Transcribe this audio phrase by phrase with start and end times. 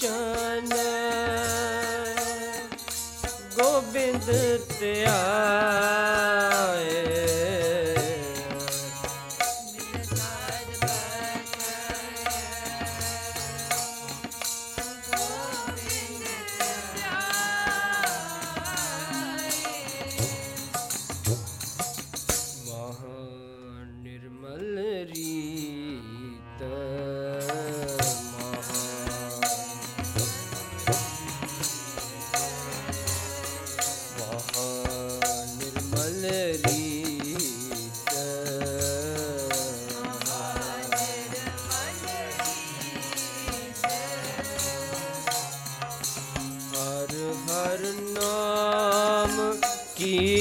[0.00, 0.68] ਬਚਨ
[3.56, 4.30] ਗੋਬਿੰਦ
[4.78, 6.49] ਧਿਆਏ
[50.00, 50.39] ਨਾਮ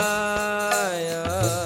[0.00, 1.63] yeah.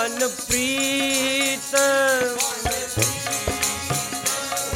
[0.00, 1.74] ਮਨ ਪ੍ਰੀਤ।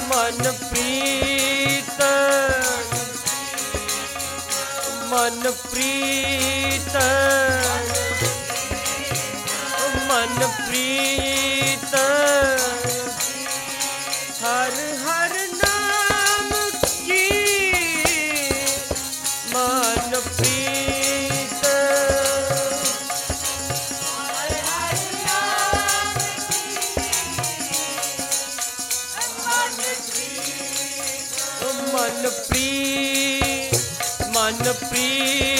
[0.08, 2.02] ਮਨ ਪ੍ਰੀਤ।
[5.04, 6.96] ਮਨ ਪ੍ਰੀਤ।
[10.08, 11.23] ਮਨ ਪ੍ਰੀਤ।
[34.44, 35.53] ਮਨ ਪ੍ਰੀਤ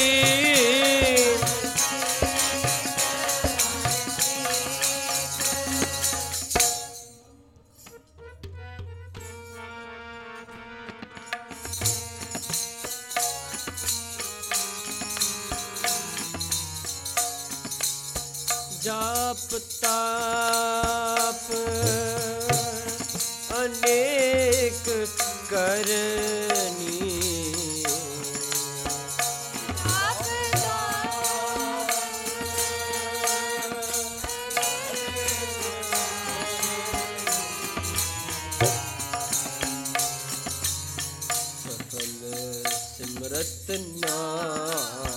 [42.96, 43.70] ਸਿਮਰਤ
[44.05, 45.13] ਨਾਮ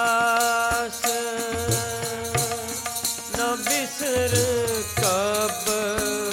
[0.00, 1.00] ਸਾਸ
[3.36, 4.36] ਨ ਬਿਸਰ
[4.96, 6.29] ਕਬਹੂ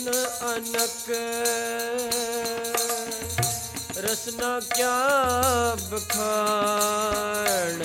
[0.00, 0.12] ਗੁਣ
[0.48, 1.10] ਅਨਕ।
[3.98, 4.94] ਰਸਨਾ ਕਿਆ
[5.90, 7.82] ਬਖਾਣ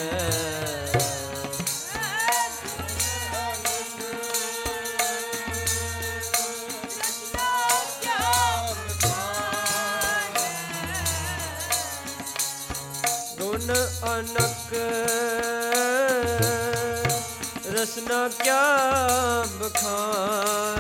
[13.40, 13.74] ਗੁਣ
[14.14, 14.74] ਅਨਕ।
[17.74, 18.62] ਰਸਨਾ ਕਿਆ
[19.60, 20.75] ਬਖਾਣ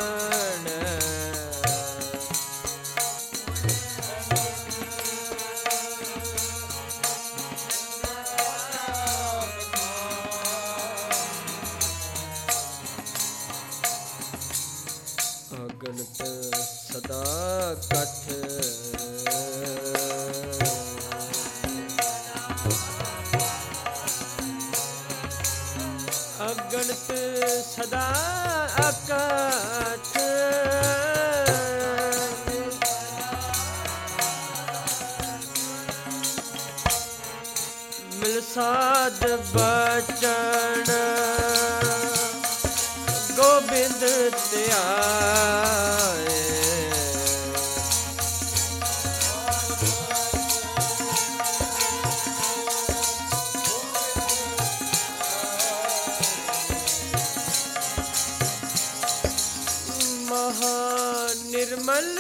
[61.66, 62.18] निर्मल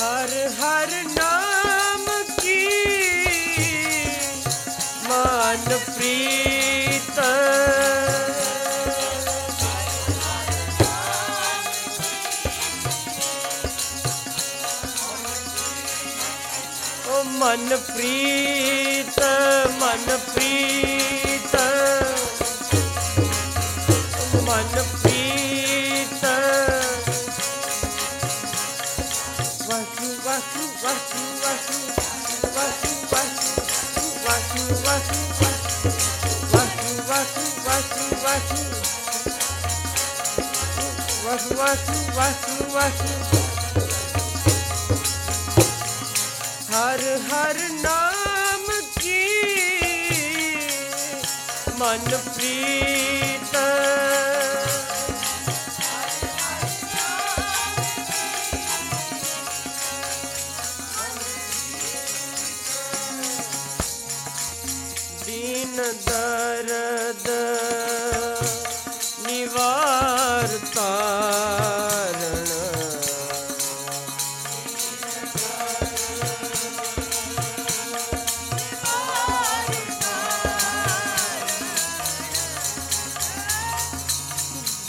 [0.00, 0.30] ਹਰ
[0.60, 2.06] ਹਰ ਨਾਮ
[2.42, 2.66] ਕੀ?
[5.08, 7.20] ਮਨ ਪ੍ਰੀਤ।
[17.08, 19.20] ਓ ਮਨ ਪ੍ਰੀਤ
[19.80, 20.18] ਮਨ
[38.22, 38.64] ਵਾਸੂ
[41.24, 43.18] ਵਾਸੂ ਵਾਸੂ ਵਾਸੂ ਵਾਸੂ
[46.72, 48.66] ਹਰ ਹਰ ਨਾਮ
[49.00, 49.24] ਕੀ
[51.78, 53.56] ਮਨ ਪ੍ਰੀਤ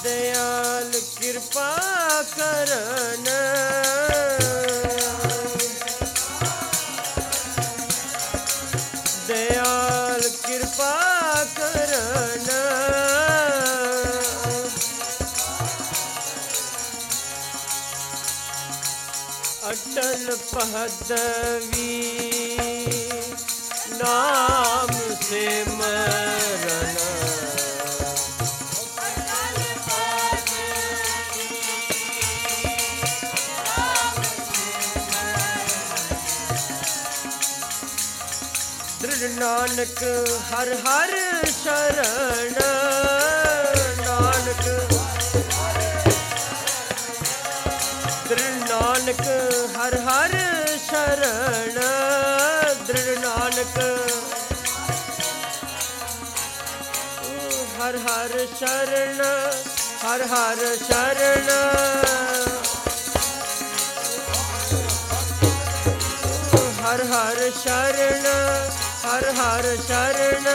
[0.04, 1.78] ਦਇਆਲ ਕਿਰਪਾ
[2.38, 3.24] ਕਰਨ।
[9.28, 12.50] ਦਇਆਲ ਕਿਰਪਾ ਕਰਨ।
[19.72, 22.12] ਅਟਲ ਪਦਵੀ
[23.92, 24.88] ਨਾਮ
[25.30, 25.81] ਸਿਮਰਨ
[39.42, 40.02] ਨਾਨਕ,
[40.50, 41.12] ਹਰ ਹਰ
[41.52, 42.58] ਸ਼ਰਨ।
[44.02, 44.68] ਨਾਨਕ,
[48.30, 49.22] ਦ੍ਰਿੜ ਨਾਨਕ,
[49.78, 50.36] ਹਰ ਹਰ
[50.86, 51.80] ਸ਼ਰਨ।
[52.88, 53.80] ਦ੍ਰਿੜ ਨਾਨਕ,
[57.80, 59.24] ਹਰ ਹਰ ਸ਼ਰਨ,
[60.06, 61.50] ਹਰ ਹਰ ਸ਼ਰਨ।
[66.84, 68.26] ਹਰ ਹਰ ਸ਼ਰਨ
[69.04, 70.48] ਹਰ ਹਰ ਸ਼ਰਨ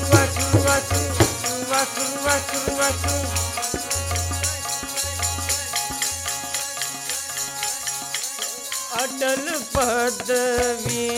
[0.08, 3.16] ਵਾਸੂ ਵਾਸੂ ਵਾਸੂ ਵਾਸੂ ਵਾਸੂ ਵਾਸੂ
[8.98, 11.08] ਅਟਲ ਪਦਵੀ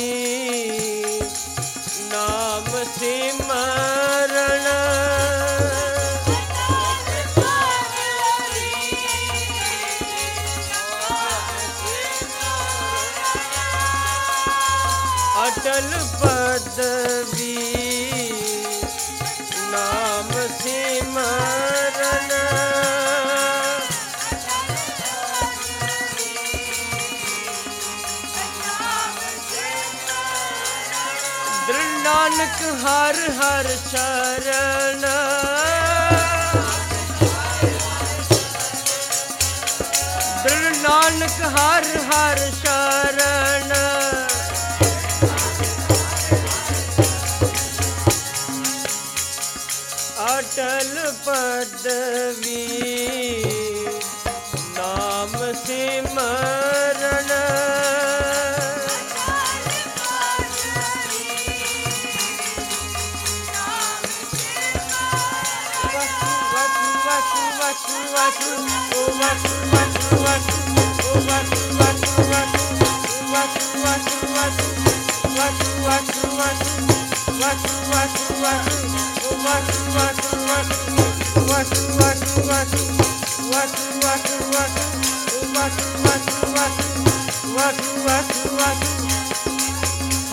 [2.11, 3.40] ਨਾਮ ਸਿਮਰਨ
[32.61, 35.05] ਨਾਨਕ ਹਰ ਹਰ ਚਰਨ।
[40.43, 43.73] ਦ੍ਰਿੜ ਨਾਨਕ ਹਰ ਹਰ ਚਰਨ।
[50.39, 53.20] ਅਟਲ ਪਦਵੀ।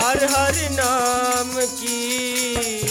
[0.02, 2.82] ਹਰ ਹਰ ਨਾਮ ਕੀ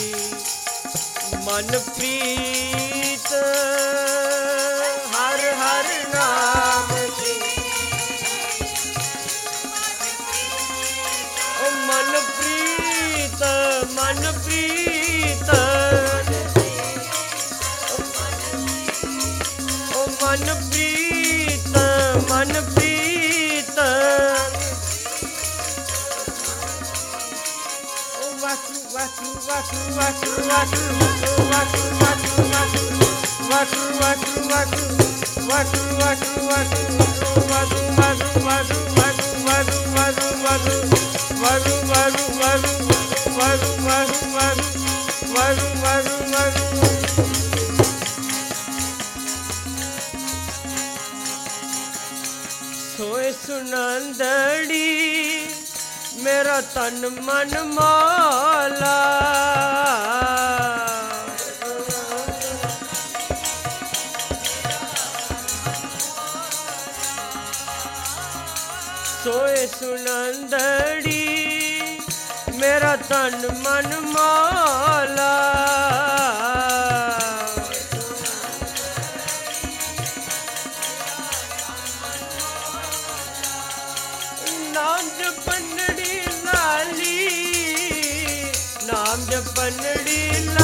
[1.44, 3.32] ਮਨ ਪ੍ਰੀਤ
[52.96, 54.86] ਸੋਏ ਸੁਨੰਦੜੀ
[56.26, 58.94] ਮੇਰਾ ਤਨ ਮਨ ਮਾਲਾ।
[69.24, 71.20] ਸੋਏ ਸੁਨੰਦੜੀ
[72.54, 74.55] ਮੇਰਾ ਤਨ ਮਨ ਮਾਲਾ
[90.16, 90.55] in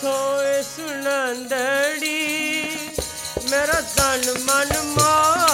[0.02, 2.20] ਸੋ ਸੁਣੰਦੜੀ
[3.50, 5.53] ਮੇਰਾ ਤਨ ਮਨ ਮਾ